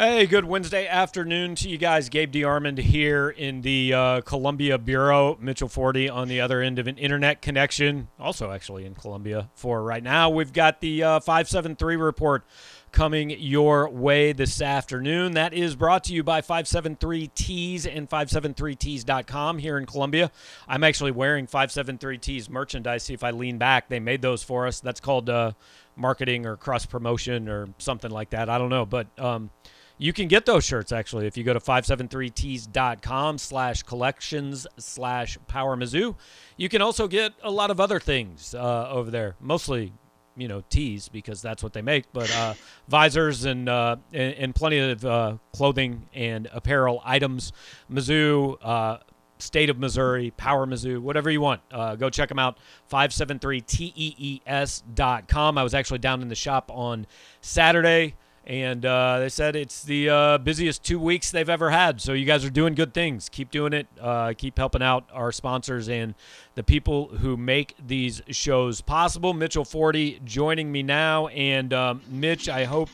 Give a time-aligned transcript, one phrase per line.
[0.00, 2.08] Hey, good Wednesday afternoon to you guys.
[2.08, 5.36] Gabe DeArmond here in the uh, Columbia Bureau.
[5.40, 9.82] Mitchell Forde on the other end of an internet connection, also actually in Columbia for
[9.82, 10.30] right now.
[10.30, 12.44] We've got the uh, 573 report
[12.92, 15.32] coming your way this afternoon.
[15.32, 20.30] That is brought to you by 573tees and 573tees.com here in Columbia.
[20.68, 23.02] I'm actually wearing 573tees merchandise.
[23.02, 23.88] See if I lean back.
[23.88, 24.78] They made those for us.
[24.78, 25.54] That's called uh,
[25.96, 28.48] marketing or cross promotion or something like that.
[28.48, 28.86] I don't know.
[28.86, 29.50] But, um,
[29.98, 35.76] you can get those shirts actually if you go to 573tees.com slash collections slash power
[35.76, 36.14] mizzou.
[36.56, 39.92] You can also get a lot of other things uh, over there, mostly
[40.36, 42.54] you know tees because that's what they make, but uh,
[42.86, 47.52] visors and, uh, and, and plenty of uh, clothing and apparel items.
[47.90, 48.56] Mizzou.
[48.62, 48.98] Uh,
[49.40, 51.60] State of Missouri, Power Mizzou, whatever you want.
[51.70, 52.58] Uh, go check them out,
[52.90, 55.58] 573tees.com.
[55.58, 57.06] I was actually down in the shop on
[57.40, 58.16] Saturday
[58.48, 62.00] and uh, they said it's the uh, busiest two weeks they've ever had.
[62.00, 63.28] So you guys are doing good things.
[63.28, 63.86] Keep doing it.
[64.00, 66.14] Uh, keep helping out our sponsors and
[66.54, 69.34] the people who make these shows possible.
[69.34, 72.88] Mitchell Forde joining me now, and um, Mitch, I hope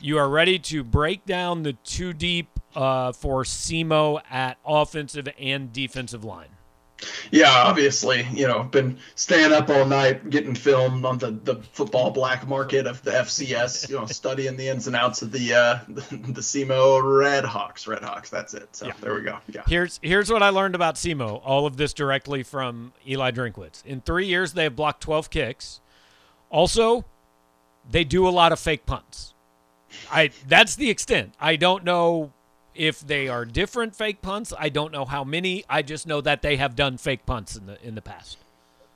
[0.00, 5.72] you are ready to break down the two deep uh, for SEMO at offensive and
[5.72, 6.48] defensive line.
[7.30, 12.10] Yeah, obviously, you know, been staying up all night getting filmed on the, the football
[12.10, 15.78] black market of the FCS, you know, studying the ins and outs of the uh
[15.88, 16.00] the,
[16.32, 17.86] the SEMO Red Hawks.
[17.86, 18.74] Red Hawks, that's it.
[18.74, 18.94] So yeah.
[19.00, 19.38] there we go.
[19.48, 19.62] Yeah.
[19.66, 21.40] Here's here's what I learned about SEMO.
[21.44, 23.84] All of this directly from Eli Drinkwitz.
[23.84, 25.80] In three years they have blocked twelve kicks.
[26.50, 27.04] Also,
[27.88, 29.34] they do a lot of fake punts.
[30.10, 31.34] I that's the extent.
[31.40, 32.32] I don't know
[32.78, 35.64] if they are different fake punts, I don't know how many.
[35.68, 38.38] I just know that they have done fake punts in the in the past.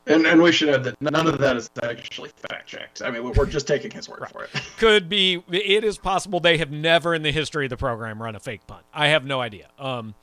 [0.07, 3.03] And, and we should add that none of that is actually fact checked.
[3.03, 4.31] I mean, we're just taking his word right.
[4.31, 4.51] for it.
[4.77, 5.45] Could be.
[5.49, 8.67] It is possible they have never in the history of the program run a fake
[8.67, 8.85] punt.
[8.93, 9.69] I have no idea.
[9.79, 10.15] Um,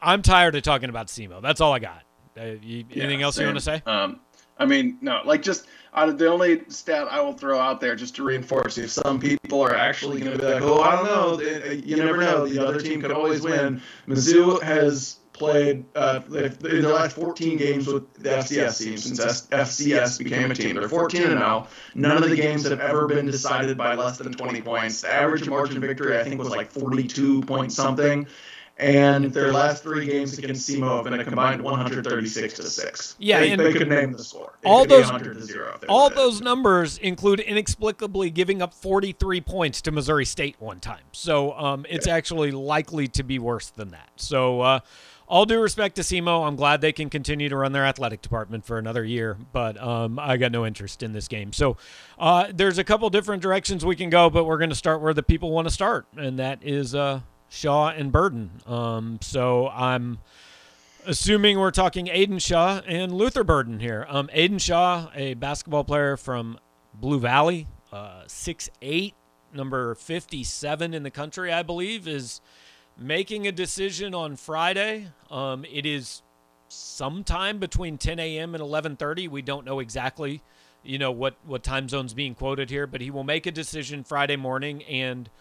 [0.00, 1.42] I'm tired of talking about SEMO.
[1.42, 2.04] That's all I got.
[2.38, 3.42] Uh, you, anything yeah, else same.
[3.42, 3.82] you want to say?
[3.84, 4.20] Um,
[4.60, 8.14] I mean, no, like just uh, the only stat I will throw out there just
[8.16, 11.72] to reinforce if some people are actually going to be like, oh, I don't know,
[11.72, 13.80] you never know, the other team could always win.
[14.06, 20.18] Mizzou has played uh, in their last 14 games with the FCS team since FCS
[20.18, 20.76] became a team.
[20.76, 21.66] They're 14 and 0.
[21.94, 25.00] None of the games have ever been decided by less than 20 points.
[25.00, 28.26] The average margin victory, I think, was like 42 point something
[28.80, 33.14] and their last three games against SEMO have been a combined 136 to six.
[33.18, 34.58] Yeah, they, they could name the score.
[34.62, 35.10] It all those
[35.88, 41.04] all those numbers include inexplicably giving up 43 points to Missouri State one time.
[41.12, 42.14] So um, it's yeah.
[42.14, 44.10] actually likely to be worse than that.
[44.16, 44.60] So.
[44.62, 44.80] Uh,
[45.28, 48.66] all due respect to SEMO, I'm glad they can continue to run their athletic department
[48.66, 51.52] for another year, but um, I got no interest in this game.
[51.52, 51.76] So
[52.18, 55.14] uh, there's a couple different directions we can go, but we're going to start where
[55.14, 58.62] the people want to start, and that is uh, Shaw and Burden.
[58.64, 60.20] Um, so I'm
[61.04, 64.06] assuming we're talking Aidan Shaw and Luther Burden here.
[64.08, 66.58] Um, Aidan Shaw, a basketball player from
[66.94, 68.22] Blue Valley, uh,
[68.80, 69.14] eight,
[69.52, 72.40] number 57 in the country, I believe, is
[72.96, 75.08] making a decision on Friday.
[75.28, 76.22] Um, it is
[76.68, 78.54] sometime between 10 a.m.
[78.54, 79.28] and 11:30.
[79.28, 80.40] We don't know exactly,
[80.84, 84.04] you know, what what time zone's being quoted here, but he will make a decision
[84.04, 85.28] Friday morning and–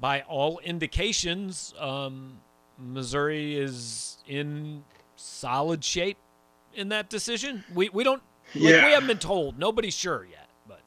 [0.00, 2.38] by all indications, um,
[2.78, 4.82] Missouri is in
[5.16, 6.16] solid shape
[6.74, 7.62] in that decision.
[7.74, 8.22] We we don't
[8.54, 8.86] yeah.
[8.86, 9.58] We haven't been told.
[9.58, 10.48] Nobody's sure yet.
[10.66, 10.80] But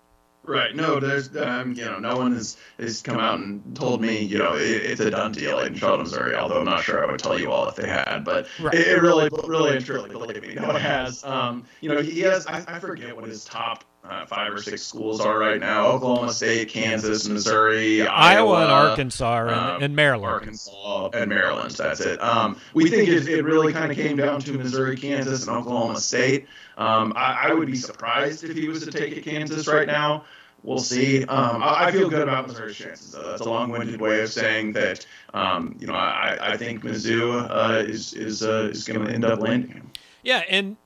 [0.43, 4.19] right, no, there's um, you know no one has has come out and told me
[4.19, 6.35] you know it, it's a done deal in Charlotte, Missouri.
[6.35, 8.73] Although I'm not sure I would tell you all if they had, but right.
[8.73, 11.23] it, it, really really and truly believe me, no one has.
[11.23, 14.81] Um, you know he has I, I forget what his top uh, five or six
[14.81, 19.95] schools are right now: Oklahoma State, Kansas, Missouri, Iowa, Iowa, and Arkansas, and, um, and,
[19.95, 20.33] Maryland.
[20.33, 21.71] Arkansas and Maryland.
[21.71, 22.21] That's it.
[22.21, 25.99] Um, we think it, it really kind of came down to Missouri, Kansas, and Oklahoma
[25.99, 26.47] State.
[26.77, 30.25] Um, I, I, would be surprised if he was to take it Kansas right now.
[30.63, 31.23] We'll see.
[31.25, 33.11] Um, I, I, feel good about Missouri's chances.
[33.11, 33.23] Though.
[33.23, 35.05] That's a long-winded way of saying that.
[35.33, 39.25] Um, you know, I, I think Mizzou uh, is is uh, is going to end
[39.25, 39.91] up landing him.
[40.23, 40.77] Yeah, and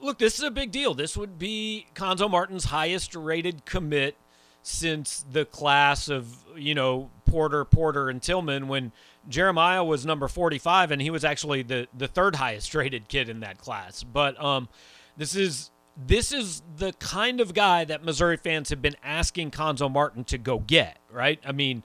[0.00, 0.94] look, this is a big deal.
[0.94, 4.16] This would be Cuonzo Martin's highest rated commit
[4.62, 8.92] since the class of, you know, Porter, Porter, and Tilmon when
[9.28, 13.40] Jeremiah was number 45 and he was actually the, the third highest rated kid in
[13.40, 14.02] that class.
[14.02, 14.68] But um,
[15.16, 15.70] this is
[16.06, 20.38] this is the kind of guy that Missouri fans have been asking Cuonzo Martin to
[20.38, 21.38] go get, right?
[21.44, 21.82] I mean,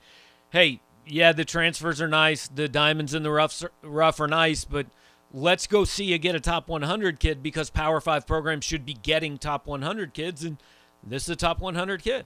[0.51, 4.87] hey, yeah, the transfers are nice, the diamonds in the rough rough are nice, but–
[5.35, 8.93] let's go see you get a top 100 kid because Power 5 programs should be
[8.93, 10.57] getting top 100 kids, and
[11.03, 12.25] this is a top 100 kid.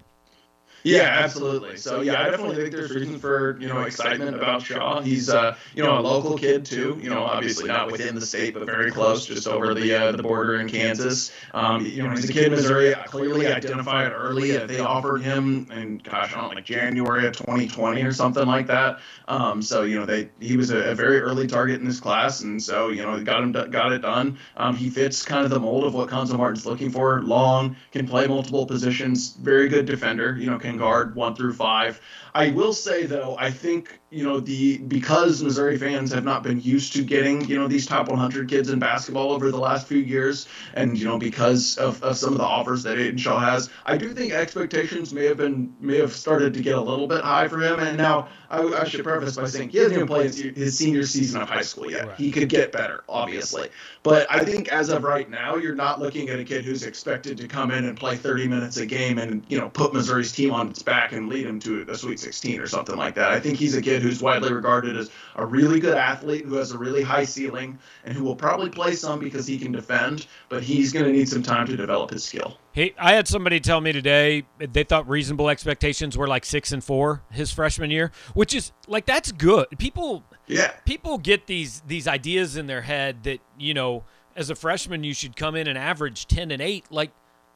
[0.84, 1.78] Yeah, absolutely.
[1.78, 5.02] So yeah, I definitely think there's reason for you know excitement about Shaw.
[5.02, 7.00] He's uh you know a local kid too.
[7.02, 10.24] You know, obviously not within the state, but very close, just over the uh, the
[10.24, 11.32] border in Kansas.
[11.54, 12.96] Um, you know, he's a kid in Missouri.
[12.96, 14.52] I clearly identified early.
[14.52, 18.46] That they offered him in gosh, I don't know, like January of 2020 or something
[18.46, 19.00] like that.
[19.28, 22.42] Um, so you know they he was a, a, very early target in this class,
[22.42, 24.38] and so you know got him got it done.
[24.58, 27.22] Um, he fits kind of the mold of what Cuonzo Martin's looking for.
[27.22, 30.36] Long, can play multiple positions, very good defender.
[30.38, 32.02] You know, can guard one through five.
[32.34, 36.60] I will say though, I think you know the because Missouri fans have not been
[36.62, 40.00] used to getting you know these top 100 kids in basketball over the last few
[40.00, 43.70] years, and you know because of, of some of the offers that Aidan Shaw has,
[43.86, 47.22] I do think expectations may have been may have started to get a little bit
[47.22, 47.80] high for him.
[47.80, 51.42] And now I, I should preface by saying he hasn't even played his senior season
[51.42, 52.08] of high school yet.
[52.08, 52.18] Right.
[52.18, 53.70] He could get better, obviously,
[54.04, 57.38] but I think as of right now, you're not looking at a kid who's expected
[57.38, 60.52] to come in and play 30 minutes a game and you know put Missouri's team
[60.52, 62.29] on its back and lead him to a Sweet 16
[62.60, 63.32] or something like that.
[63.32, 66.72] I think he's a kid who's widely regarded as a really good athlete who has
[66.72, 70.64] a really high ceiling and who will probably play some because he can defend, but
[70.64, 72.58] he's going to need some time to develop his skill.
[72.72, 76.84] Hey, I had somebody tell me today they thought reasonable expectations were like six and
[76.84, 79.68] four his freshman year, which is like that's good.
[79.78, 84.04] People, yeah, people get these these ideas in their head that you know
[84.36, 86.86] as a freshman you should come in and average ten and eight.
[86.92, 87.12] Like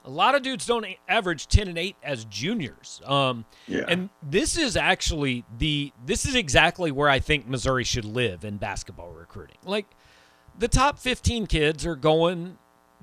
[0.06, 3.02] a lot of dudes don't average 10 and 8 as juniors.
[3.06, 3.86] Um, yeah.
[3.88, 8.58] And this is actually the this is exactly where I think Missouri should live in
[8.58, 9.58] basketball recruiting.
[9.64, 9.88] Like
[10.58, 12.58] the top 15 kids are going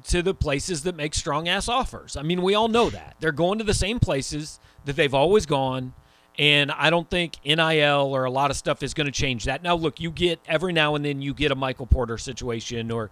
[0.04, 2.16] to the places that make strong ass offers.
[2.16, 3.16] I mean, we all know that.
[3.20, 5.94] They're going to the same places that they've always gone.
[6.38, 9.62] And I don't think NIL or a lot of stuff is going to change that.
[9.62, 13.10] Now, look, you get every now and then you get a Michael Porter situation or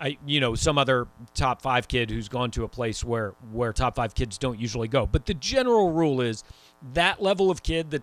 [0.00, 3.72] I, you know, some other top five kid who's gone to a place where where
[3.72, 5.06] top five kids don't usually go.
[5.06, 6.42] But the general rule is
[6.94, 8.02] that level of kid that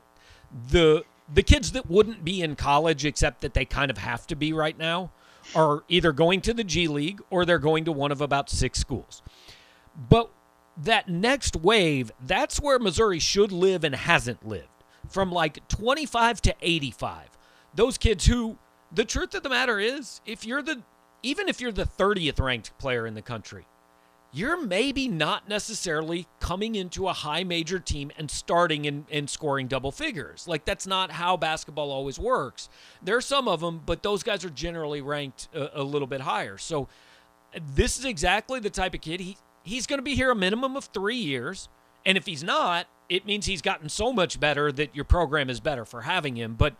[0.69, 1.03] the
[1.33, 4.53] the kids that wouldn't be in college except that they kind of have to be
[4.53, 5.11] right now
[5.55, 8.79] are either going to the G League or they're going to one of about six
[8.79, 9.21] schools.
[10.09, 10.29] But
[10.77, 14.67] that next wave, that's where Missouri should live and hasn't lived.
[15.09, 17.29] From like 25 to 85.
[17.73, 18.57] Those kids who
[18.91, 20.81] the truth of the matter is, if you're the
[21.27, 23.65] even if you're the 30th ranked player in the country,
[24.31, 29.67] you're maybe not necessarily coming into a high major team and starting and, and scoring
[29.67, 30.47] double figures.
[30.47, 32.69] Like, that's not how basketball always works.
[33.01, 36.21] There are some of them, but those guys are generally ranked a, a little bit
[36.21, 36.57] higher.
[36.57, 36.87] So,
[37.75, 40.75] this is exactly the type of kid he, he's going to be here a minimum
[40.75, 41.67] of three years.
[42.05, 45.59] And if he's not, it means he's gotten so much better that your program is
[45.59, 46.55] better for having him.
[46.55, 46.75] But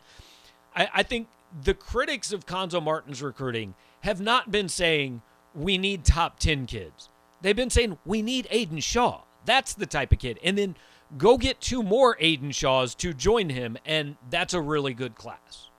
[0.75, 1.27] I, I think
[1.63, 3.73] the critics of Cuonzo Martin's recruiting
[4.07, 5.21] have not been saying
[5.53, 7.09] we need top 10 kids.
[7.41, 9.23] They've been saying we need Aidan Shaw.
[9.43, 10.39] That's the type of kid.
[10.41, 10.77] And then
[11.17, 15.69] go get two more Aidan Shaws to join him, and that's a really good class.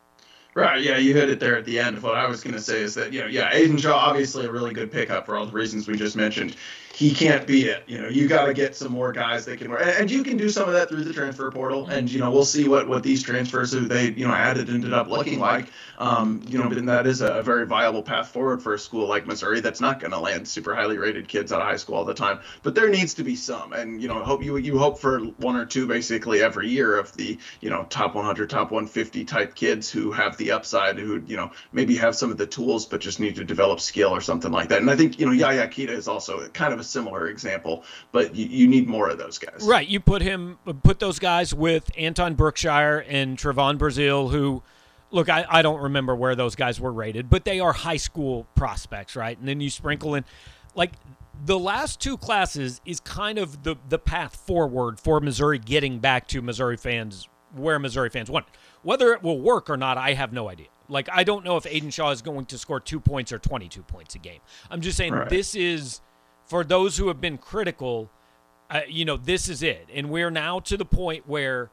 [0.52, 0.82] Right.
[0.82, 2.02] Yeah, you hit it there at the end.
[2.02, 4.52] What I was going to say is that you know, yeah, Aidan Shaw obviously a
[4.52, 6.54] really good pickup for all the reasons we just mentioned
[6.98, 7.84] he can't be it.
[7.86, 10.36] You know, you got to get some more guys that can work, and you can
[10.36, 11.86] do some of that through the transfer portal.
[11.86, 14.92] And you know, we'll see what what these transfers who they you know added ended
[14.92, 15.68] up looking like.
[15.98, 19.28] Um, you know, and that is a very viable path forward for a school like
[19.28, 22.04] Missouri that's not going to land super highly rated kids out of high school all
[22.04, 22.40] the time.
[22.64, 25.54] But there needs to be some, and you know, hope you you hope for one
[25.54, 29.88] or two basically every year of the you know top 100, top 150 type kids
[29.88, 33.20] who have the upside, who you know maybe have some of the tools but just
[33.20, 34.80] need to develop skill or something like that.
[34.80, 38.34] And I think you know Yaya Keita is also kind of a similar example, but
[38.34, 39.62] you, you need more of those guys.
[39.62, 39.86] Right.
[39.86, 44.62] You put him, put those guys with Anton Brookshire and Trevon Brazile, who,
[45.10, 48.46] look, I, I don't remember where those guys were rated, but they are high school
[48.54, 49.38] prospects, right?
[49.38, 50.24] And then you sprinkle in,
[50.74, 50.92] like,
[51.44, 56.26] the last two classes is kind of the the path forward for Missouri getting back
[56.26, 58.46] to Missouri fans where Missouri fans want.
[58.82, 60.66] Whether it will work or not, I have no idea.
[60.88, 63.68] Like I don't know if Aidan Shaw is going to score two points or twenty
[63.68, 64.40] two points a game.
[64.68, 65.28] I'm just saying right.
[65.28, 66.00] this is
[66.48, 68.10] for those who have been critical,
[68.70, 69.86] uh, you know, this is it.
[69.92, 71.70] And we're now to the point where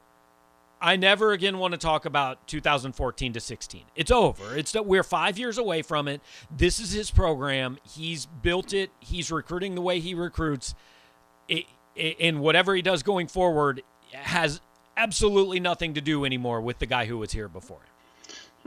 [0.80, 3.82] I never again want to talk about 2014 to 16.
[3.96, 4.56] It's over.
[4.56, 6.20] It's we're five years away from it.
[6.54, 7.78] This is his program.
[7.82, 8.90] He's built it.
[9.00, 10.74] He's recruiting the way he recruits.
[11.48, 11.64] It,
[11.94, 14.60] it, and whatever he does going forward has
[14.96, 17.95] absolutely nothing to do anymore with the guy who was here before him.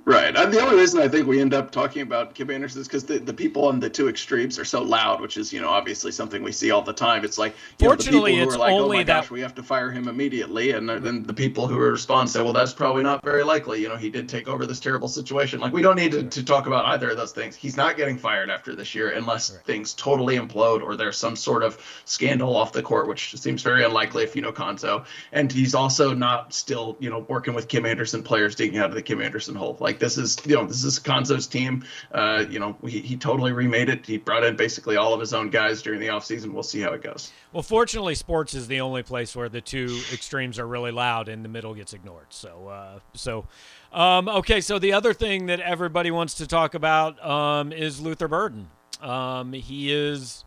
[0.06, 0.36] Right.
[0.36, 3.04] And the only reason I think we end up talking about Kim Anderson is because
[3.04, 6.12] the, the people on the two extremes are so loud, which is, you know, obviously
[6.12, 7.26] something we see all the time.
[7.26, 9.92] It's like, fortunately, know, it's like, oh only oh that gosh, we have to fire
[9.92, 10.72] him immediately.
[10.72, 13.82] And then the people who respond say, well, that's probably not very likely.
[13.82, 15.60] You know, he did take over this terrible situation.
[15.60, 17.56] Like, we don't need to, to talk about either of those things.
[17.56, 19.62] He's not getting fired after this year unless right.
[19.64, 23.84] things totally implode or there's some sort of scandal off the court, which seems very
[23.84, 25.06] unlikely if you know Cuonzo.
[25.32, 28.96] And he's also not still, you know, working with Kim Anderson players digging out of
[28.96, 29.78] the Kim Anderson hole.
[29.80, 31.84] Like, this is, you know, this is Cuonzo's team.
[32.12, 34.06] Uh, you know, he, he totally remade it.
[34.06, 36.52] He brought in basically all of his own guys during the offseason.
[36.54, 37.32] We'll see how it goes.
[37.52, 41.44] Well, fortunately, sports is the only place where the two extremes are really loud and
[41.44, 42.28] the middle gets ignored.
[42.30, 43.48] So, uh, so,
[43.92, 44.62] um, okay.
[44.62, 48.70] So the other thing that everybody wants to talk about um, is Luther Burden.
[49.02, 50.44] Um, he is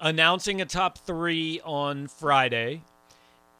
[0.00, 2.82] announcing a top three on Friday.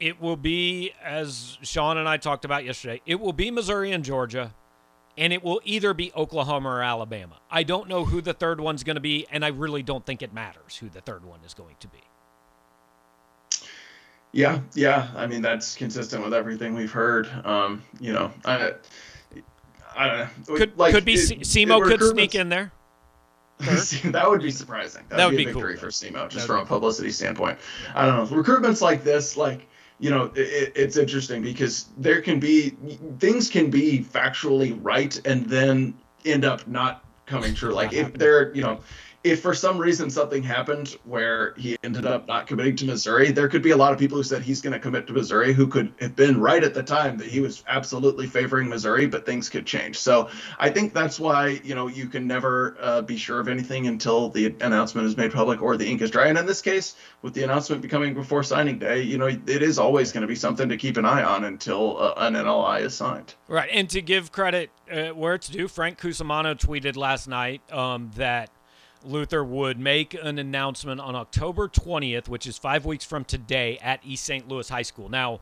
[0.00, 4.02] It will be, as Sean and I talked about yesterday, it will be Missouri and
[4.02, 4.54] Georgia
[5.16, 7.38] and it will either be Oklahoma or Alabama.
[7.50, 10.22] I don't know who the third one's going to be, and I really don't think
[10.22, 12.00] it matters who the third one is going to be.
[14.32, 15.08] Yeah, yeah.
[15.16, 17.28] I mean, that's consistent with everything we've heard.
[17.44, 18.74] Um, you know, I,
[19.96, 20.56] I don't know.
[20.56, 22.72] Could like, could be SEMO could sneak in there.
[23.60, 25.04] that would be surprising.
[25.08, 27.58] That'd that would be, be a victory cool, for SEMO, just from a publicity standpoint.
[27.94, 28.42] I don't know.
[28.42, 29.68] Recruitments like this, like
[30.00, 32.70] you know, it, it's interesting because there can be
[33.18, 37.72] things can be factually right and then end up not coming true.
[37.72, 38.80] Like if they're, you know,
[39.22, 43.48] if for some reason something happened where he ended up not committing to Missouri, there
[43.48, 45.66] could be a lot of people who said he's going to commit to Missouri who
[45.66, 49.50] could have been right at the time that he was absolutely favoring Missouri, but things
[49.50, 49.98] could change.
[49.98, 53.86] So I think that's why you know you can never uh, be sure of anything
[53.86, 56.28] until the announcement is made public or the ink is dry.
[56.28, 59.78] And in this case, with the announcement becoming before signing day, you know it is
[59.78, 62.94] always going to be something to keep an eye on until uh, an NLI is
[62.94, 63.34] signed.
[63.48, 68.10] Right, and to give credit uh, where it's due, Frank Cusumano tweeted last night um,
[68.16, 68.50] that
[69.04, 74.00] Luther would make an announcement on October 20th, which is five weeks from today, at
[74.04, 74.48] East St.
[74.48, 75.08] Louis High School.
[75.08, 75.40] Now,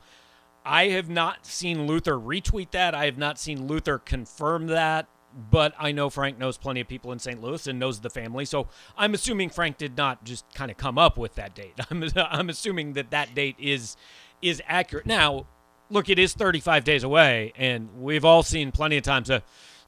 [0.64, 2.94] I have not seen Luther retweet that.
[2.94, 5.06] I have not seen Luther confirm that,
[5.50, 7.40] but I know Frank knows plenty of people in St.
[7.40, 8.44] Louis and knows the family.
[8.44, 11.74] So I'm assuming Frank did not just kind of come up with that date.
[11.90, 13.96] I'm, I'm assuming that that date is
[14.40, 15.04] is accurate.
[15.04, 15.46] Now,
[15.90, 19.30] look, it is 35 days away, and we've all seen plenty of times.
[19.30, 19.40] Uh,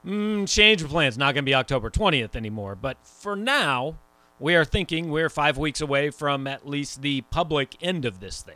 [0.05, 1.17] mm, change of plans.
[1.17, 2.75] Not going to be October 20th anymore.
[2.75, 3.97] But for now,
[4.39, 8.41] we are thinking we're five weeks away from at least the public end of this
[8.41, 8.55] thing.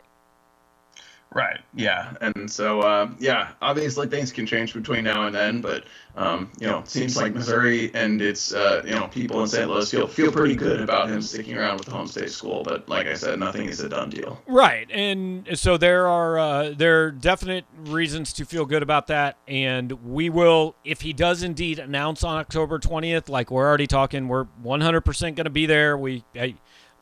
[1.34, 1.60] Right.
[1.74, 2.14] Yeah.
[2.20, 5.84] And so, uh, yeah, obviously things can change between now and then, but
[6.16, 9.68] um, you know, it seems like Missouri and its uh, you know people in St.
[9.68, 12.62] Louis feel feel pretty good about him sticking around with the home state school.
[12.62, 14.40] But like I said, nothing is a done deal.
[14.46, 14.90] Right.
[14.90, 19.92] And so there are uh, there are definite reasons to feel good about that, and
[20.04, 24.44] we will if he does indeed announce on October twentieth, like we're already talking, we're
[24.62, 25.98] one hundred percent going to be there.
[25.98, 26.24] We.
[26.34, 26.54] I,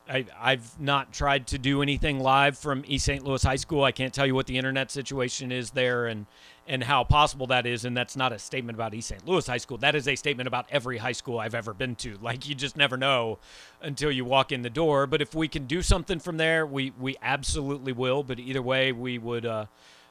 [0.07, 3.23] I, I've not tried to do anything live from East St.
[3.23, 3.83] Louis High School.
[3.83, 6.25] I can't tell you what the internet situation is there and
[6.67, 7.85] and how possible that is.
[7.85, 9.27] And that's not a statement about East St.
[9.27, 9.77] Louis High School.
[9.77, 12.17] That is a statement about every high school I've ever been to.
[12.21, 13.39] Like you just never know
[13.81, 15.07] until you walk in the door.
[15.07, 18.23] But if we can do something from there, we we absolutely will.
[18.23, 19.65] But either way, we would uh,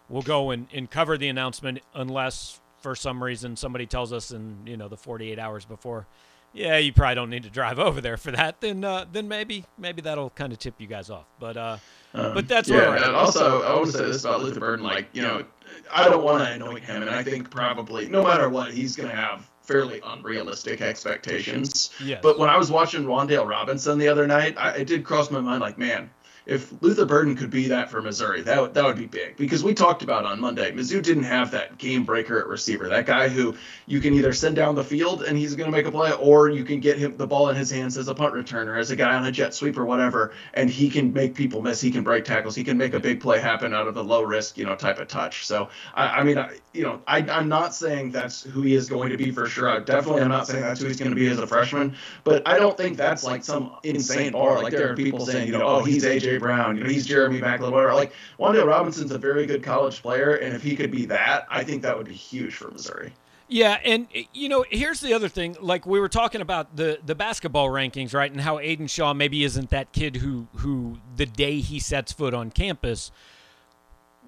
[0.09, 4.59] we'll go and, and cover the announcement unless for some reason somebody tells us in
[4.67, 6.07] you know the 48 hours before
[6.55, 8.61] yeah, you probably don't need to drive over there for that.
[8.61, 11.27] Then, uh, then maybe, maybe that'll kind of tip you guys off.
[11.39, 11.77] But, uh,
[12.15, 12.85] um, but that's yeah.
[12.85, 13.03] Right.
[13.03, 14.85] And also, I want to say this about Luther Burden.
[14.85, 15.45] Like, you know,
[15.93, 19.09] I don't want to annoy him, and I think probably no matter what, he's going
[19.09, 21.91] to have fairly unrealistic expectations.
[22.03, 22.21] Yes.
[22.23, 25.41] But when I was watching Wan'Dale Robinson the other night, I, it did cross my
[25.41, 26.11] mind, like, man,
[26.47, 29.65] if Luther Burden could be that for Missouri, that would, that would be big because
[29.65, 33.29] we talked about on Monday, Mizzou didn't have that game breaker at receiver, that guy
[33.29, 33.55] who
[33.87, 36.51] you can either send down the field and he's going to make a play, or
[36.51, 38.97] you can get him the ball in his hands as a punt returner, as a
[38.97, 42.05] guy on a jet sweep or whatever, and he can make people miss, he can
[42.05, 44.67] break tackles, he can make a big play happen out of a low risk, you
[44.67, 45.47] know, type of touch.
[45.47, 48.91] So I, I mean, I, you know, I, I'm not saying that's who he is
[48.91, 49.71] going to be for sure.
[49.71, 52.47] I definitely, I'm not saying that's who he's going to be as a freshman, but
[52.47, 54.63] I don't think that's like some insane bar.
[54.63, 57.41] Like there are people saying, you know, oh, he's AJ Brown, you know, he's Jeremy
[57.41, 57.95] Maclin, whatever.
[57.95, 61.65] Like Wan'Dale Robinson's a very good college player, and if he could be that, I
[61.65, 63.13] think that would be huge for Missouri.
[63.47, 65.57] Yeah, and you know, here's the other thing.
[65.61, 68.31] Like we were talking about the the basketball rankings, right?
[68.31, 72.33] And how Aidan Shaw maybe isn't that kid who who the day he sets foot
[72.33, 73.11] on campus.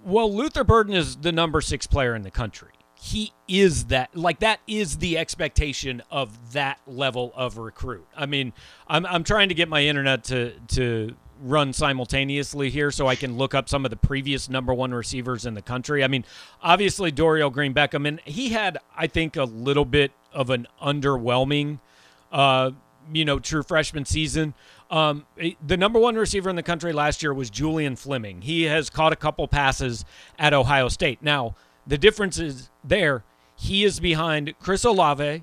[0.05, 2.71] Well, Luther Burden is the number six player in the country.
[2.95, 8.07] He is that like that is the expectation of that level of recruit.
[8.15, 8.53] I mean,
[8.87, 13.37] I'm I'm trying to get my internet to to run simultaneously here so I can
[13.37, 16.03] look up some of the previous number one receivers in the country.
[16.03, 16.25] I mean,
[16.63, 21.81] obviously Dorial Green Beckham, and he had, I think, a little bit of an underwhelming,
[22.33, 22.71] uh,
[23.13, 24.55] you know, true freshman season.
[24.91, 25.27] Um,
[25.65, 28.43] the number one receiver in the country last year was Julian Fleming.
[28.43, 30.05] He has caught a couple passes
[30.39, 31.23] at Ohio State.
[31.23, 31.55] Now,
[31.87, 33.25] the difference is there.
[33.57, 35.43] He is behind Chris Olave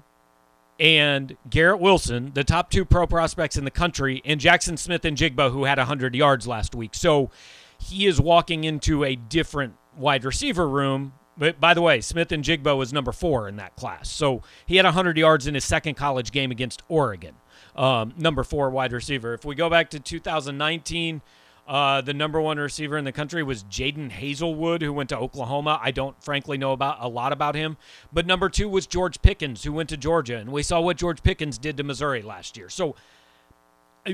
[0.79, 5.65] and Garrett Wilson, the top two pro prospects in the country, and Jackson Smith-Njigba, who
[5.65, 6.95] had 100 yards last week.
[6.95, 7.29] So
[7.77, 11.13] he is walking into a different wide receiver room.
[11.37, 14.09] But by the way, Smith-Njigba was number four in that class.
[14.09, 17.35] So he had 100 yards in his second college game against Oregon,
[17.75, 19.33] um, number four wide receiver.
[19.33, 21.21] If we go back to 2019,
[21.67, 25.79] uh, the number one receiver in the country was Jadon Haselwood, who went to Oklahoma.
[25.81, 27.77] I don't frankly know about a lot about him.
[28.11, 31.23] But number two was George Pickens, who went to Georgia, and we saw what George
[31.23, 32.69] Pickens did to Missouri last year.
[32.69, 32.95] So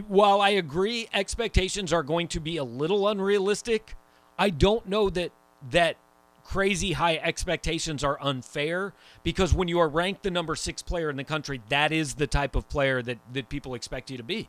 [0.07, 3.95] while I agree expectations are going to be a little unrealistic,
[4.37, 5.31] I don't know that
[5.71, 5.97] that
[6.43, 11.17] crazy high expectations are unfair because when you are ranked the number six player in
[11.17, 14.47] the country, that is the type of player that, that people expect you to be.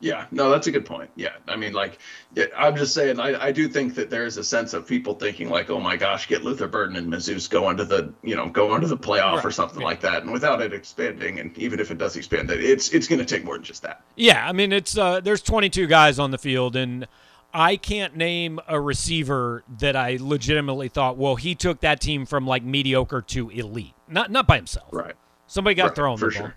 [0.00, 1.10] Yeah, no, that's a good point.
[1.14, 1.98] Yeah, I mean, like,
[2.34, 5.14] yeah, I'm just saying, I, I do think that there is a sense of people
[5.14, 8.48] thinking like, oh my gosh, get Luther Burden and Mizzou's go into the, you know,
[8.48, 9.44] go into the playoff right.
[9.44, 9.86] or something yeah.
[9.86, 13.18] like that, and without it expanding, and even if it does expand, it's it's going
[13.18, 14.02] to take more than just that.
[14.16, 17.06] Yeah, I mean, it's uh, there's 22 guys on the field, and
[17.52, 22.46] I can't name a receiver that I legitimately thought, well, he took that team from
[22.46, 24.88] like mediocre to elite, not not by himself.
[24.92, 25.14] Right.
[25.46, 26.54] Somebody got right, thrown for the ball, sure.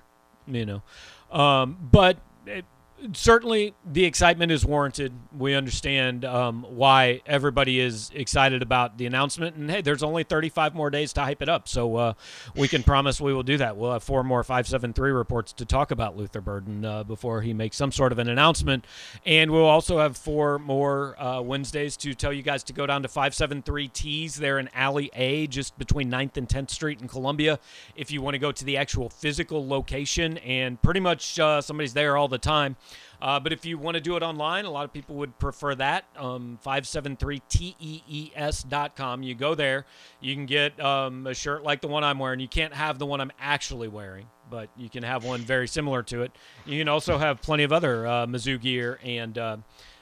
[0.47, 2.17] you know, um, but.
[2.45, 2.65] It,
[3.13, 5.13] certainly the excitement is warranted.
[5.37, 9.55] We understand um, why everybody is excited about the announcement.
[9.55, 11.67] And hey, there's only 35 more days to hype it up.
[11.67, 12.13] So uh,
[12.55, 13.75] we can promise we will do that.
[13.75, 17.77] We'll have four more 573 reports to talk about Luther Burden uh, before he makes
[17.77, 18.85] some sort of an announcement.
[19.25, 23.01] And we'll also have four more uh, Wednesdays to tell you guys to go down
[23.03, 27.59] to 573 Tees there in Alley A, just between 9th and 10th Street in Columbia.
[27.95, 31.93] If you want to go to the actual physical location, and pretty much uh, somebody's
[31.93, 32.75] there all the time.
[33.23, 35.73] Uh, but if you want to do it online, a lot of people would prefer
[35.75, 36.03] that.
[36.17, 39.23] Um, 573tees.com.
[39.23, 39.85] You go there,
[40.19, 42.41] you can get um, a shirt like the one I'm wearing.
[42.41, 46.03] You can't have the one I'm actually wearing, but you can have one very similar
[46.03, 46.33] to it.
[46.65, 49.37] You can also have plenty of other uh, Mizzou gear and.
[49.37, 49.55] Uh,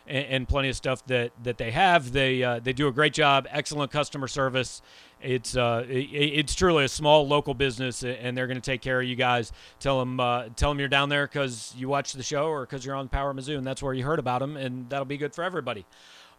[0.07, 2.11] and, and, plenty of stuff that, that they have.
[2.11, 4.81] They uh, they do a great job, excellent customer service,
[5.23, 9.01] it's uh, it, it's truly a small local business, and they're going to take care
[9.01, 9.51] of you guys.
[9.79, 12.85] Tell them uh, tell them you're down there because you watch the show or because
[12.85, 15.35] you're on Power Mizzou, and that's where you heard about them, and that'll be good
[15.35, 15.85] for everybody.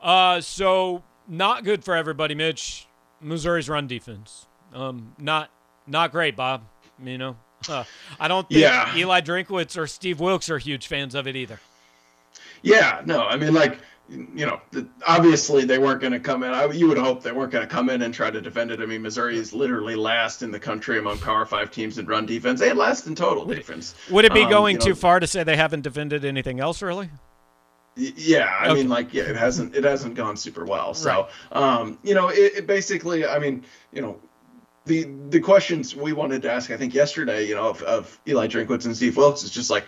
[0.00, 2.86] Uh, so not good for everybody, Mitch.
[3.20, 5.50] Missouri's run defense, um, not
[5.86, 6.64] not great, Bob.
[7.02, 7.36] You know,
[7.68, 7.84] uh,
[8.18, 8.96] I don't think yeah.
[8.96, 11.60] Eli Drinkwitz or Steve Wilks are huge fans of it either.
[12.62, 14.60] Yeah, no, I mean like you know,
[15.06, 16.50] obviously they weren't going to come in.
[16.52, 18.80] I, you would hope they weren't going to come in and try to defend it.
[18.80, 22.26] I mean, Missouri is literally last in the country among Power Five teams in run
[22.26, 23.94] defense and last in total defense.
[24.10, 26.60] Would it be um, going you know, too far to say they haven't defended anything
[26.60, 27.08] else, really?
[27.94, 28.74] Yeah, I okay.
[28.74, 30.94] mean, like, yeah, it hasn't it hasn't gone super well.
[30.94, 31.62] So, right.
[31.62, 34.18] um, you know, it, it basically, I mean, you know,
[34.86, 38.46] the the questions we wanted to ask, I think yesterday, you know, of, of Eli
[38.46, 39.86] Drinkwitz and Steve Wilks is just like,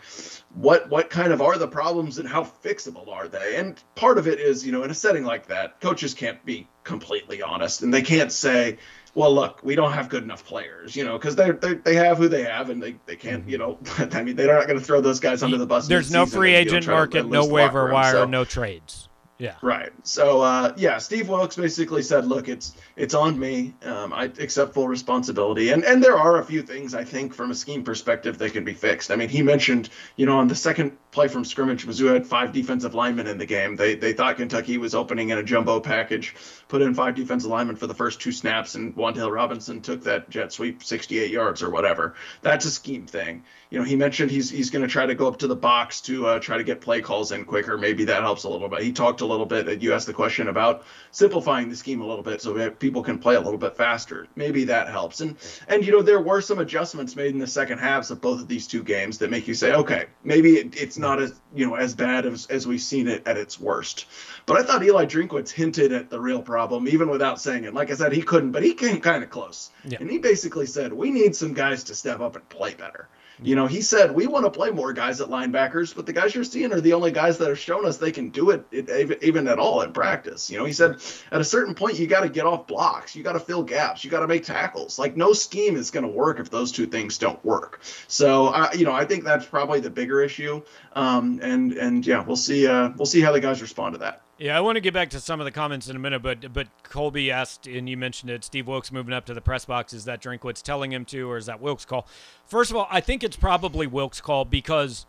[0.54, 3.56] what what kind of are the problems and how fixable are they?
[3.56, 6.68] And part of it is, you know, in a setting like that, coaches can't be
[6.84, 8.78] completely honest, and they can't say,
[9.14, 12.28] well, look, we don't have good enough players, you know, because they they have who
[12.28, 13.78] they have, and they, they can't, you know,
[14.12, 15.88] I mean, they're not going to throw those guys under the bus.
[15.88, 18.24] There's no free agent and, you know, market, no waiver wire, so.
[18.26, 19.08] no trades.
[19.44, 19.57] Yeah.
[19.61, 19.92] Right.
[20.04, 23.74] So uh, yeah, Steve Wilks basically said, "Look, it's it's on me.
[23.85, 27.50] Um, I accept full responsibility." And and there are a few things I think from
[27.50, 29.11] a scheme perspective that can be fixed.
[29.11, 32.52] I mean, he mentioned, you know, on the second play from scrimmage, Mizzou had five
[32.52, 33.76] defensive linemen in the game.
[33.76, 36.35] They they thought Kentucky was opening in a jumbo package,
[36.74, 40.28] put in five defensive linemen for the first two snaps, and Wan'Dale Robinson took that
[40.28, 42.16] jet sweep 68 yards or whatever.
[42.42, 45.26] That's a scheme thing you know, he mentioned he's he's going to try to go
[45.26, 47.76] up to the box to uh, try to get play calls in quicker.
[47.76, 48.82] Maybe that helps a little bit.
[48.82, 49.66] He talked a little bit.
[49.66, 53.18] That you asked the question about simplifying the scheme a little bit so people can
[53.18, 54.28] play a little bit faster.
[54.37, 55.20] Maybe that helps.
[55.22, 58.40] And and you know, there were some adjustments made in the second halves of both
[58.40, 61.66] of these two games that make you say, okay, maybe it, it's not as you
[61.66, 64.06] know as bad as as we've seen it at its worst.
[64.46, 67.74] But I thought Eli Drinkwitz hinted at the real problem even without saying it.
[67.74, 69.70] Like I said, he couldn't, but he came kind of close.
[69.85, 69.98] Yeah.
[70.00, 73.09] And he basically said, we need some guys to step up and play better
[73.42, 76.35] You know, he said we want to play more guys at linebackers, but the guys
[76.35, 79.22] you're seeing are the only guys that have shown us they can do it, it
[79.22, 80.50] even at all in practice.
[80.50, 83.24] You know, he said at a certain point you got to get off blocks, you
[83.24, 84.98] got to fill gaps, you got to make tackles.
[84.98, 87.81] Like no scheme is going to work if those two things don't work.
[88.07, 90.62] So, uh, you know, I think that's probably the bigger issue.
[90.94, 92.68] Um, and and yeah, we'll see.
[92.68, 94.22] Uh, we'll see how the guys respond to that.
[94.37, 96.53] Yeah, I want to get back to some of the comments in a minute, but
[96.53, 99.92] but Colby asked, and you mentioned it, Steve Wilks moving up to the press box.
[99.92, 102.07] Is that Drinkwitz telling him to, or is that Wilks' call?
[102.47, 105.07] First of all, I think it's probably Wilks' call because,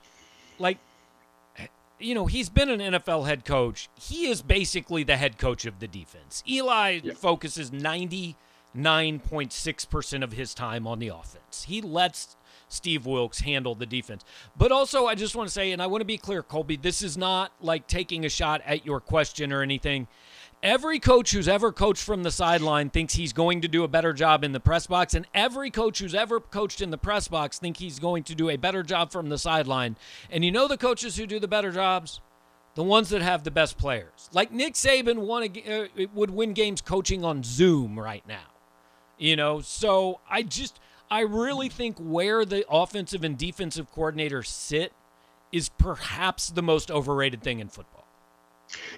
[0.59, 0.77] like,
[1.99, 3.89] you know, he's been an NFL head coach.
[3.99, 6.43] He is basically the head coach of the defense.
[6.47, 7.13] Eli yeah.
[7.13, 7.71] focuses
[8.75, 11.65] 99.6% of his time on the offense.
[11.67, 12.35] He lets
[12.67, 14.23] Steve Wilks handle the defense.
[14.57, 17.01] But also, I just want to say, and I want to be clear, Colby, this
[17.01, 20.07] is not like taking a shot at your question or anything.
[20.63, 24.13] Every coach who's ever coached from the sideline thinks he's going to do a better
[24.13, 27.59] job in the press box, and every coach who's ever coached in the press box
[27.59, 29.95] think he's going to do a better job from the sideline.
[30.31, 32.19] And you know the coaches who do the better jobs?
[32.73, 34.29] The ones that have the best players.
[34.33, 38.54] Like Nick Saban won a, uh, would win games coaching on Zoom right now.
[39.17, 44.91] You know, so I just I really think where the offensive and defensive coordinators sit
[45.51, 48.05] is perhaps the most overrated thing in football.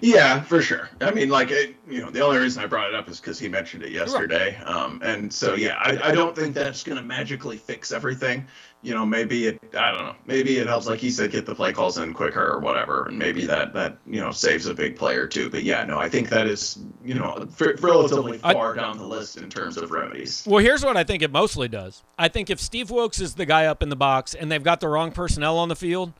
[0.00, 0.88] Yeah, for sure.
[1.00, 3.38] I mean, like, it, you know, the only reason I brought it up is because
[3.38, 4.56] he mentioned it yesterday.
[4.58, 4.66] Right.
[4.66, 8.46] Um, and so, yeah, I, I don't think that's going to magically fix everything
[8.82, 11.54] you know, maybe it, I don't know, maybe it helps, like he said, get the
[11.54, 13.06] play calls in quicker or whatever.
[13.06, 15.50] And maybe that, that, you know, saves a big player too.
[15.50, 17.48] But yeah, no, I think that is, you know,
[17.80, 20.44] relatively far I, down the list in terms of remedies.
[20.46, 22.04] Well, here's what I think it mostly does.
[22.18, 24.80] I think if Steve Wilks is the guy up in the box and they've got
[24.80, 26.12] the wrong personnel on the field,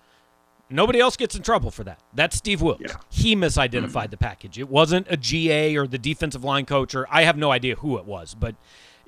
[0.69, 2.01] nobody else gets in trouble for that.
[2.13, 2.83] That's Steve Wilks.
[2.93, 2.97] Yeah.
[3.09, 4.11] He misidentified mm-hmm.
[4.11, 4.59] the package.
[4.59, 7.99] It wasn't a GA or the defensive line coach or I have no idea who
[7.99, 8.57] it was, but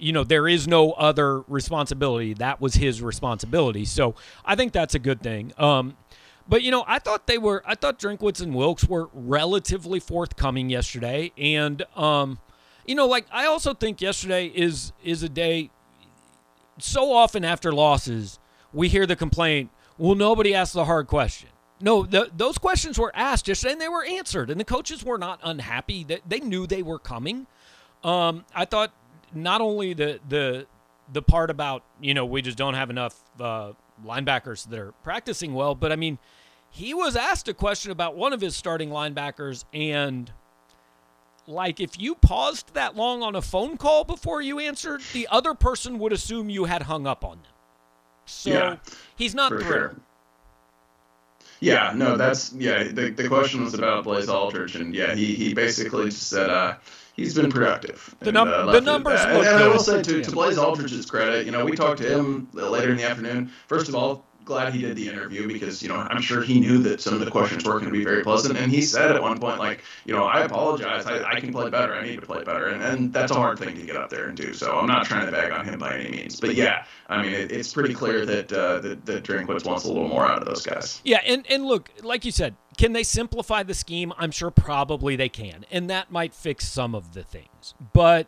[0.01, 2.35] you know, there is no other responsibility.
[2.35, 3.85] That was his responsibility.
[3.85, 5.53] So I think that's a good thing.
[5.59, 5.97] Um,
[6.49, 7.63] but you know, I thought they were.
[7.65, 12.41] I thought Drinkwitz and Wilks were relatively forthcoming yesterday, and um,
[12.85, 15.71] you know, like I also think yesterday is is a day.
[16.79, 18.41] So often after losses,
[18.73, 19.71] we hear the complaint.
[19.97, 21.51] Well, nobody asked the hard question.
[21.81, 25.19] No, the, those questions were asked yesterday, and they were answered, and the coaches were
[25.19, 26.05] not unhappy.
[26.05, 27.47] That they, knew they were coming.
[28.03, 28.93] Um, I thought
[29.35, 30.67] not only the the
[31.13, 33.73] the part about you know we just don't have enough uh,
[34.05, 36.19] linebackers that are practicing well, but I mean,
[36.71, 40.33] he was asked a question about one of his starting linebackers, and
[41.47, 45.55] like if you paused that long on a phone call before you answered, the other
[45.55, 47.53] person would assume you had hung up on them.
[48.27, 48.77] So yeah,
[49.17, 49.67] he's not thrilled.
[49.67, 49.97] Sure.
[51.61, 52.85] Yeah, no, that's yeah.
[52.85, 56.77] The, the question was about Blaze Alldredge, and yeah, he he basically just said, uh,
[57.15, 58.15] he's been productive.
[58.21, 61.05] The, num- and, uh, the numbers and, and, I will say to, to Blaze Alldredge's
[61.05, 63.51] credit, you know, we talked to him later in the afternoon.
[63.69, 66.79] First of all, glad he did the interview because you know I'm sure he knew
[66.79, 69.23] that some of the questions weren't going to be very pleasant, and he said at
[69.23, 72.27] one point like, you know, I apologize, I, I can play better, I need to
[72.27, 74.53] play better, and, and that's a hard thing to get up there and do.
[74.53, 77.33] So I'm not trying to bag on him by any means, but yeah, I mean
[77.33, 80.65] it, it's pretty clear that uh, that, Drinkwitz wants a little more out of those
[80.65, 81.01] guys.
[81.05, 84.13] Yeah, and and look, like you said, can they simplify the scheme?
[84.19, 88.27] I'm sure probably they can, and that might fix some of the things, but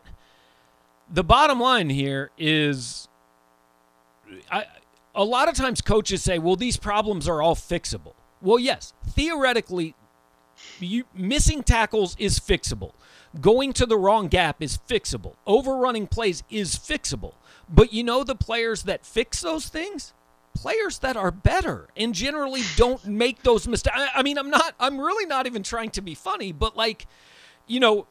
[1.11, 3.09] the bottom line here is
[4.51, 4.65] I
[5.15, 8.15] a lot of times coaches say, well, these problems are all fixable.
[8.41, 9.95] Well, yes, theoretically,
[10.81, 12.93] you, missing tackles is fixable.
[13.41, 15.35] Going to the wrong gap is fixable.
[15.47, 17.35] Overrunning plays is fixable.
[17.69, 20.13] But you know the players that fix those things?
[20.55, 23.97] Players that are better and generally don't make those mistakes.
[24.15, 27.07] I mean, I'm not, I'm really not even trying to be funny, but like,
[27.67, 28.07] you know,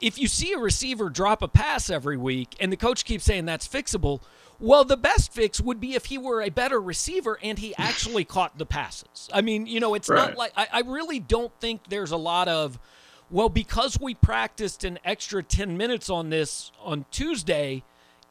[0.00, 3.44] if you see a receiver drop a pass every week and the coach keeps saying
[3.44, 4.20] that's fixable,
[4.58, 8.24] well, the best fix would be if he were a better receiver and he actually
[8.24, 9.28] caught the passes.
[9.32, 10.28] I mean, you know, it's right.
[10.28, 12.78] not like I, I really don't think there's a lot of,
[13.30, 17.82] well, because we practiced an extra 10 minutes on this on Tuesday,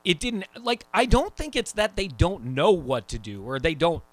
[0.04, 3.60] it didn't like I don't think it's that they don't know what to do or
[3.60, 4.04] they don't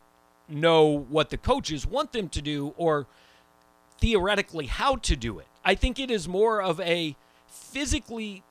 [0.48, 3.06] know what the coaches want them to do or
[3.98, 5.46] theoretically how to do it.
[5.64, 7.16] I think it is more of a
[7.56, 8.42] physically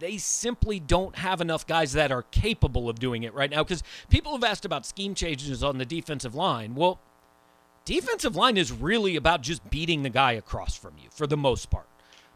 [0.00, 3.62] they simply don't have enough guys that are capable of doing it right now.
[3.62, 6.74] Because people have asked about scheme changes on the defensive line.
[6.74, 6.98] Well,
[7.84, 11.70] defensive line is really about just beating the guy across from you for the most
[11.70, 11.86] part.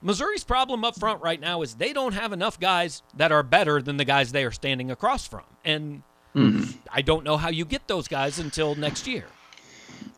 [0.02, 3.80] Missouri's problem up front right now is they don't have enough guys that are better
[3.80, 5.44] than the guys they are standing across from.
[5.64, 6.02] And
[6.34, 6.78] mm-hmm.
[6.92, 9.24] I don't know how you get those guys until next year.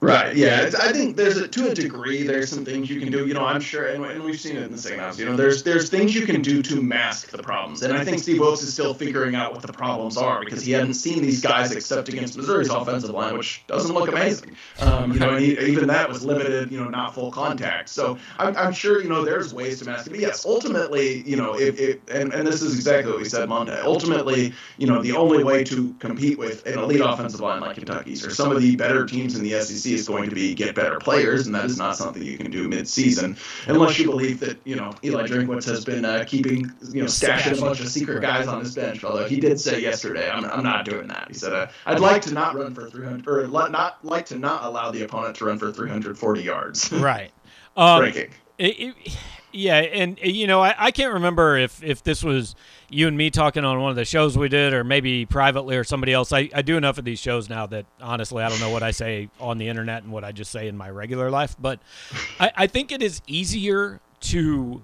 [0.00, 0.36] Right.
[0.36, 0.70] Yeah.
[0.78, 3.26] I think there's a, to a degree there's some things you can do.
[3.26, 5.18] You know, I'm sure, and, and we've seen it in the second half.
[5.18, 8.18] You know, there's there's things you can do to mask the problems, and I think
[8.18, 11.40] Steve Wilks is still figuring out what the problems are because he hadn't seen these
[11.40, 14.56] guys except against Missouri's offensive line, which doesn't look amazing.
[14.80, 16.70] Um, you know, and he, even that was limited.
[16.70, 17.88] You know, not full contact.
[17.88, 20.10] So I'm, I'm sure you know there's ways to mask it.
[20.10, 23.48] But yes, ultimately, you know, if, if and and this is exactly what we said
[23.48, 23.80] Monday.
[23.80, 28.26] Ultimately, you know, the only way to compete with an elite offensive line like Kentucky's
[28.26, 30.98] or some of the better teams in the SEC is going to be get better
[30.98, 34.76] players, and that is not something you can do mid-season unless you believe that you
[34.76, 38.46] know Eli Drinkwitz has been uh, keeping you know stashing a bunch of secret guys
[38.46, 39.04] on his bench.
[39.04, 41.26] Although he did say yesterday, I'm, I'm not doing that.
[41.28, 44.64] He said uh, I'd like to not run for 300 or not like to not
[44.64, 46.92] allow the opponent to run for 340 yards.
[46.92, 47.30] right.
[47.76, 48.30] Um, Breaking.
[48.58, 49.18] It, it,
[49.52, 52.54] yeah, and uh, you know, I, I can't remember if if this was
[52.88, 55.84] you and me talking on one of the shows we did, or maybe privately or
[55.84, 56.32] somebody else.
[56.32, 58.90] I, I do enough of these shows now that honestly, I don't know what I
[58.90, 61.56] say on the internet and what I just say in my regular life.
[61.58, 61.80] But
[62.40, 64.82] I, I think it is easier to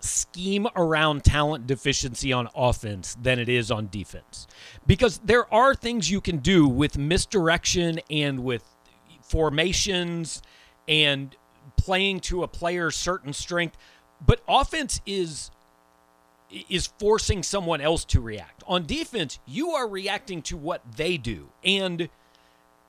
[0.00, 4.46] scheme around talent deficiency on offense than it is on defense
[4.86, 8.64] because there are things you can do with misdirection and with
[9.20, 10.40] formations
[10.88, 11.36] and
[11.90, 13.76] playing to a player's certain strength
[14.24, 15.50] but offense is
[16.68, 18.62] is forcing someone else to react.
[18.68, 21.48] On defense, you are reacting to what they do.
[21.64, 22.08] And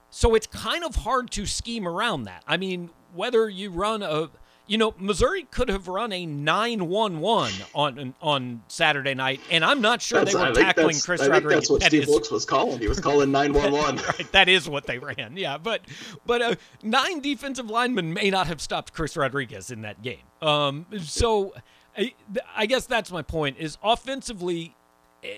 [0.09, 2.43] so it's kind of hard to scheme around that.
[2.47, 4.29] I mean, whether you run a
[4.71, 10.01] you know, Missouri could have run a 9-1-1 on on Saturday night, and I'm not
[10.01, 11.53] sure that's, they were tackling Chris I Rodriguez.
[11.55, 12.79] that's what that Steve is, Wilks was calling.
[12.79, 14.07] He was calling 9-1-1.
[14.07, 15.35] right, that is what they ran.
[15.35, 15.81] Yeah, but
[16.25, 20.21] but uh, nine defensive linemen may not have stopped Chris Rodriguez in that game.
[20.41, 21.53] Um, so
[21.97, 22.13] I,
[22.55, 23.57] I guess that's my point.
[23.59, 24.73] Is offensively,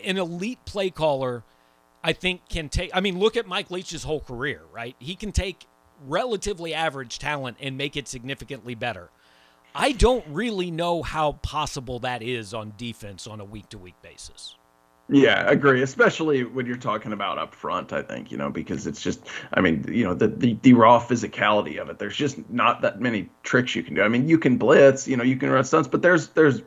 [0.03, 1.43] an elite play caller,
[2.03, 2.91] I think can take.
[2.93, 4.61] I mean, look at Mike Leach's whole career.
[4.71, 5.65] Right, he can take
[6.05, 9.09] relatively average talent and make it significantly better.
[9.75, 13.95] I don't really know how possible that is on defense on a week to week
[14.01, 14.55] basis.
[15.09, 15.81] Yeah, agree.
[15.81, 19.19] Especially when you're talking about up front, I think, you know, because it's just,
[19.53, 21.99] I mean, you know, the, the, the raw physicality of it.
[21.99, 24.01] There's just not that many tricks you can do.
[24.01, 26.61] I mean, you can blitz, you know, you can run stunts, but there's there's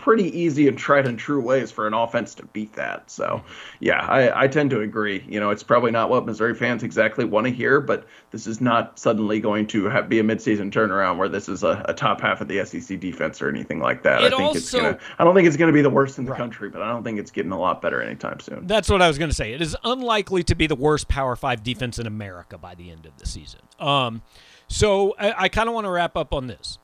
[0.00, 3.10] pretty easy and tried and true ways for an offense to beat that.
[3.10, 3.42] So,
[3.80, 5.22] yeah, I, I tend to agree.
[5.28, 8.62] You know, it's probably not what Missouri fans exactly want to hear, but this is
[8.62, 12.22] not suddenly going to have, be a midseason turnaround where this is a, a, top
[12.22, 14.22] half of the SEC defense or anything like that.
[14.22, 14.98] It I think also, it's gonna.
[15.18, 16.38] I don't think it's going to be the worst in the right.
[16.38, 18.66] country, but I don't think it's getting a lot better anytime soon.
[18.66, 19.52] That's what I was going to say.
[19.52, 23.04] It is unlikely to be the worst Power Five defense in America by the end
[23.04, 23.60] of the season.
[23.78, 24.22] Um,
[24.66, 26.78] so I, I kind of want to wrap up on this.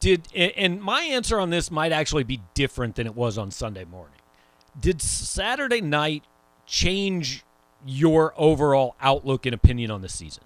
[0.00, 3.84] Did and my answer on this might actually be different than it was on Sunday
[3.84, 4.14] morning.
[4.78, 6.22] Did Saturday night
[6.66, 7.44] change
[7.84, 10.44] your overall outlook and opinion on the season?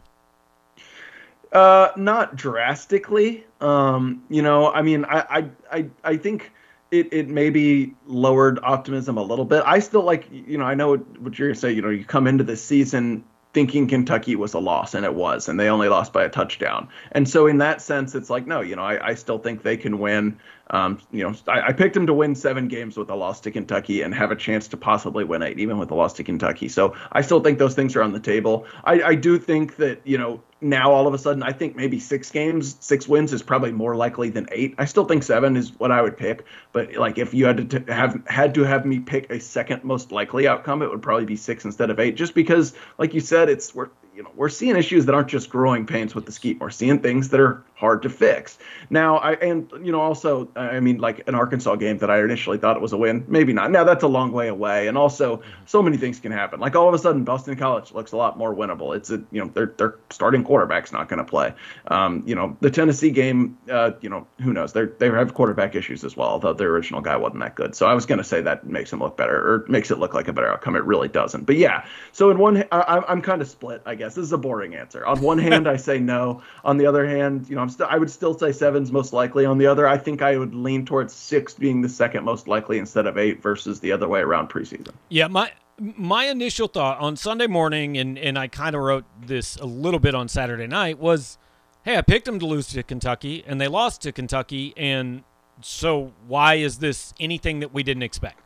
[1.53, 3.45] Uh, not drastically.
[3.61, 6.51] Um, you know, I mean, I, I, I, I think
[6.91, 9.63] it, it maybe lowered optimism a little bit.
[9.67, 11.73] I still like, you know, I know what you're gonna say.
[11.73, 15.49] You know, you come into this season thinking Kentucky was a loss, and it was,
[15.49, 16.89] and they only lost by a touchdown.
[17.13, 19.77] And so, in that sense, it's like, no, you know, I, I still think they
[19.77, 20.39] can win.
[20.73, 23.51] Um, you know, I, I, picked them to win seven games with a loss to
[23.51, 26.69] Kentucky and have a chance to possibly win eight, even with a loss to Kentucky.
[26.69, 28.65] So I still think those things are on the table.
[28.85, 32.01] I, I do think that, you know, now all of a sudden, I think maybe
[32.01, 34.75] six games, six wins is probably more likely than eight.
[34.79, 37.93] I still think seven is what I would pick, but like if you had to
[37.93, 41.37] have had to have me pick a second most likely outcome, it would probably be
[41.37, 43.91] six instead of eight, just because, like you said, it's we're
[44.23, 46.59] you know we're seeing issues that aren't just growing pains with the scheme.
[46.61, 48.57] We're seeing things that are hard to fix.
[48.91, 52.57] Now, I and you know also, I mean, like an Arkansas game that I initially
[52.57, 53.73] thought it was a win, maybe not.
[53.73, 56.61] Now that's a long way away, and also so many things can happen.
[56.61, 58.95] Like all of a sudden, Boston College looks a lot more winnable.
[58.95, 61.53] It's a you know their their starting quarterback's not going to play.
[61.89, 64.73] Um, you know the Tennessee game, uh, you know who knows?
[64.73, 66.29] They they have quarterback issues as well.
[66.29, 68.93] Although their original guy wasn't that good, so I was going to say that makes
[68.93, 70.77] him look better or makes it look like a better outcome.
[70.77, 71.47] It really doesn't.
[71.47, 74.39] But yeah, so in one, I, I'm kind of split, I guess this is a
[74.39, 75.05] boring answer.
[75.07, 76.43] On one hand, I say no.
[76.65, 79.45] On the other hand, you know, I'm still I would still say seven's most likely.
[79.45, 82.79] On the other, I think I would lean towards six being the second most likely
[82.79, 84.93] instead of eight versus the other way around preseason.
[85.09, 89.57] Yeah, my my initial thought on Sunday morning, and and I kind of wrote this
[89.57, 91.39] a little bit on Saturday night was,
[91.85, 95.25] hey, I picked them to lose to Kentucky, and they lost to Kentucky, and
[95.61, 98.41] so why is this anything that we didn't expect?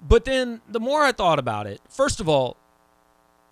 [0.00, 2.56] But then the more I thought about it, first of all,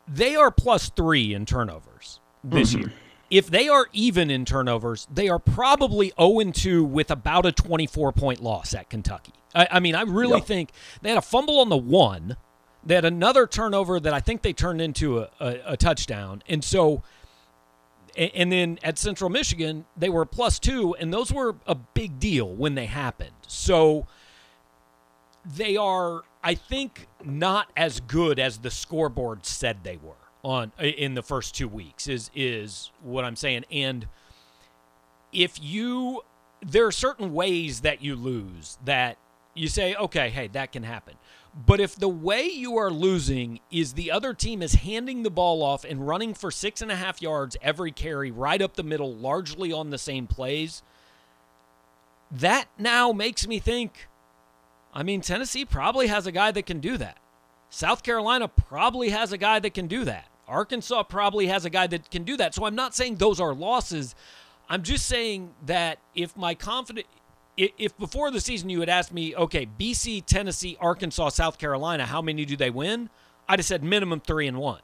[0.08, 2.80] they are plus three in turnovers this mm-hmm.
[2.82, 2.92] year.
[3.28, 8.12] If they are even in turnovers, they are probably 0 2 with about a 24
[8.12, 9.32] point loss at Kentucky.
[9.54, 10.46] I, I mean, I really yep.
[10.46, 10.70] think
[11.02, 12.36] they had a fumble on the one.
[12.84, 16.44] They had another turnover that I think they turned into a, a, a touchdown.
[16.48, 17.02] And so
[18.16, 22.48] And then at Central Michigan, they were plus two, and those were a big deal
[22.48, 23.32] when they happened.
[23.46, 24.06] So
[25.44, 31.14] they are, I think, not as good as the scoreboard said they were on in
[31.14, 32.06] the first two weeks.
[32.06, 33.64] Is is what I'm saying.
[33.68, 34.06] And
[35.32, 36.22] if you,
[36.64, 39.18] there are certain ways that you lose that
[39.54, 41.14] you say, okay, hey, that can happen.
[41.66, 45.64] But if the way you are losing is the other team is handing the ball
[45.64, 49.12] off and running for six and a half yards every carry right up the middle,
[49.12, 50.84] largely on the same plays,
[52.30, 54.06] that now makes me think
[54.96, 57.18] I mean, Tennessee probably has a guy that can do that.
[57.68, 60.26] South Carolina probably has a guy that can do that.
[60.48, 62.54] Arkansas probably has a guy that can do that.
[62.54, 64.14] So I'm not saying those are losses.
[64.70, 67.06] I'm just saying that if my confidence
[67.58, 72.22] if before the season you had asked me, okay, BC, Tennessee, Arkansas, South Carolina, how
[72.22, 73.10] many do they win?
[73.48, 74.80] I'd have said minimum three and one.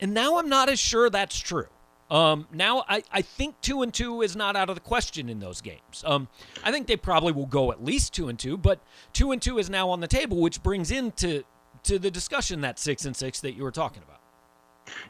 [0.00, 1.68] And now I'm not as sure that's true.
[2.12, 5.40] Um, now I, I think two and two is not out of the question in
[5.40, 6.04] those games.
[6.04, 6.28] Um,
[6.62, 8.80] I think they probably will go at least two and two, but
[9.14, 11.42] two and two is now on the table, which brings into
[11.84, 14.20] to the discussion that six and six that you were talking about.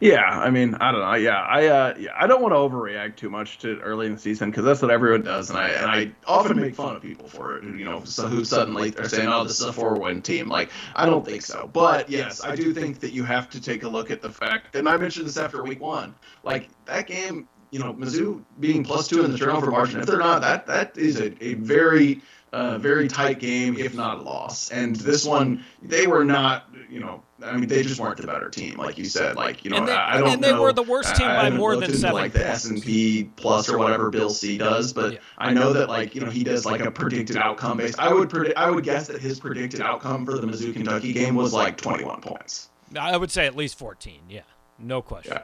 [0.01, 1.15] Yeah, I mean, I don't know.
[1.15, 4.19] Yeah, I uh, yeah, I don't want to overreact too much to early in the
[4.19, 7.29] season because that's what everyone does, and I and I often make fun of people
[7.29, 7.65] for it.
[7.65, 11.07] You know, so who suddenly are saying, "Oh, this is a four-win team." Like, I
[11.07, 11.71] don't think so.
[11.73, 14.77] But yes, I do think that you have to take a look at the fact,
[14.77, 16.15] and I mentioned this after week one.
[16.43, 20.01] Like that game, you know, Mizzou being plus two in the turnover margin.
[20.01, 22.21] If they're not, that that is a, a very
[22.53, 24.71] uh, very tight game, if not a loss.
[24.71, 28.51] And this one, they were not, you know, I mean, they just weren't the better
[28.51, 29.37] team, like you said.
[29.37, 31.51] Like, you know, they, I, I don't And they know, were the worst team I,
[31.51, 32.15] by more than seven.
[32.15, 35.19] Like the S and P plus or whatever Bill C does, but Yeah.
[35.39, 37.99] I know that like you know he does like a predicted outcome based.
[37.99, 41.35] I would predict, I would guess that his predicted outcome for the Mizzou Kentucky game
[41.35, 42.69] was like 21 points.
[42.97, 44.21] I would say at least 14.
[44.29, 44.43] Yeah,
[44.79, 45.39] no question.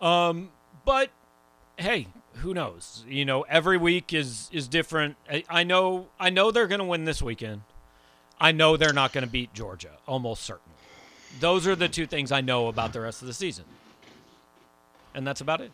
[0.00, 0.28] Yeah.
[0.28, 0.50] Um,
[0.84, 1.10] but
[1.80, 3.04] hey, who knows?
[3.08, 5.16] You know, every week is is different.
[5.30, 7.62] I, I know I know they're going to win this weekend.
[8.40, 10.76] I know they're not going to beat Georgia, almost certainly.
[11.40, 13.64] Those are the two things I know about the rest of the season.
[15.14, 15.70] And that's about it.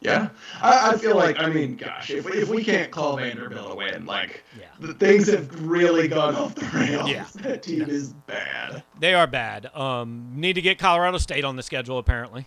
[0.00, 0.28] Yeah,
[0.62, 4.06] I, I feel like I mean, gosh, if, if we can't call Vanderbilt a win,
[4.06, 4.66] like Yeah.
[4.78, 7.10] the things have really gone off the rails.
[7.10, 7.26] Yeah.
[7.36, 8.84] That team is bad.
[9.00, 9.74] They are bad.
[9.74, 12.46] Um, need to get Colorado State on the schedule apparently,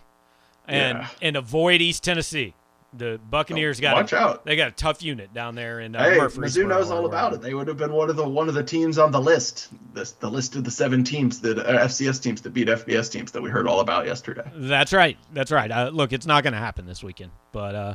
[0.66, 1.08] and Yeah.
[1.20, 2.54] and avoid East Tennessee.
[2.94, 4.44] The Buccaneers got Watch a, out.
[4.44, 6.66] They got a tough unit down there in uh, Hey, Murfreesboro.
[6.66, 7.40] Mizzou knows all about it.
[7.40, 10.12] They would have been one of the one of the teams on the list, this
[10.12, 13.42] the list of the seven teams that uh, FCS teams that beat FBS teams that
[13.42, 14.44] we heard all about yesterday.
[14.54, 15.16] That's right.
[15.32, 15.70] That's right.
[15.70, 17.94] Uh, look, it's not going to happen this weekend, but uh,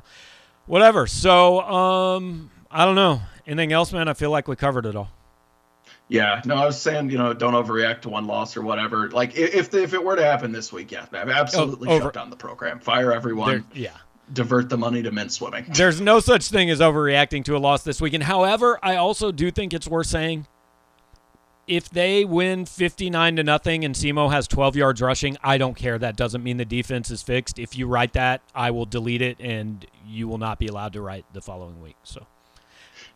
[0.66, 1.06] whatever.
[1.06, 3.22] So, um, I don't know.
[3.46, 4.08] Anything else, man?
[4.08, 5.10] I feel like we covered it all.
[6.10, 9.10] Yeah, no, I was saying, you know, don't overreact to one loss or whatever.
[9.10, 12.30] Like if if it were to happen this week, yeah, I've absolutely over- shut down
[12.30, 13.92] the program, fire everyone, yeah.
[14.34, 15.66] Divert the money to men's swimming.
[15.74, 18.24] There's no such thing as overreacting to a loss this weekend.
[18.24, 20.48] However, I also do think it's worth saying
[21.68, 25.98] if they win 59 to nothing and SEMO has 12 yards rushing, I don't care.
[25.98, 27.60] That doesn't mean the defense is fixed.
[27.60, 31.02] If you write that, I will delete it and you will not be allowed to
[31.02, 31.98] write the following week.
[32.04, 32.26] So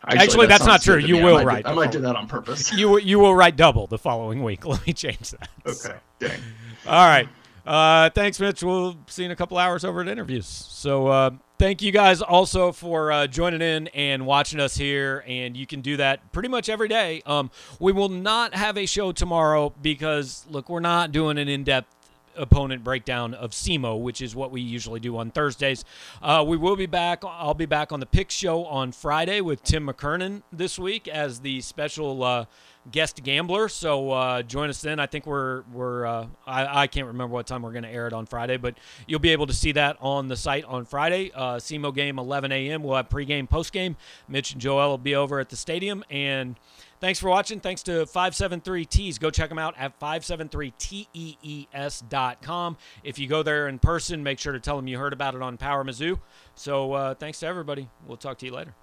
[0.03, 0.97] Actually, that that's not true.
[0.97, 1.21] You me.
[1.21, 2.73] I will do- write I might do that on purpose.
[2.73, 4.65] you will- you will write double the following week.
[4.65, 5.49] Let me change that.
[5.65, 6.39] okay, dang.
[6.87, 7.29] All right.
[7.65, 8.63] Uh, thanks, Mitch.
[8.63, 10.47] We'll see in a couple hours over at interviews.
[10.47, 15.23] So uh, thank you guys also for uh, joining in and watching us here.
[15.27, 17.21] And you can do that pretty much every day.
[17.25, 21.63] Um, we will not have a show tomorrow because, look, we're not doing an in
[21.63, 21.95] depth
[22.37, 25.83] opponent breakdown of SEMO, which is what we usually do on Thursdays.
[26.21, 27.23] Uh, we will be back.
[27.25, 31.41] I'll be back on the Pick Show on Friday with Tim McKernan this week as
[31.41, 32.45] the special uh,
[32.89, 33.67] guest gambler.
[33.69, 34.99] So uh, join us then.
[34.99, 38.07] I think we're we're uh, I, I can't remember what time we're going to air
[38.07, 41.31] it on Friday, but you'll be able to see that on the site on Friday.
[41.33, 42.81] Uh, SEMO game 11 a.m.
[42.83, 43.95] We'll have pregame, postgame.
[44.27, 46.55] Mitch and Joel will be over at the stadium and.
[46.99, 47.59] Thanks for watching.
[47.59, 49.19] Thanks to 573Tees.
[49.19, 52.77] Go check them out at 573tees.com.
[53.03, 55.41] If you go there in person, make sure to tell them you heard about it
[55.41, 56.19] on Power Mizzou.
[56.53, 57.89] So uh, thanks to everybody.
[58.05, 58.75] We'll talk to you later.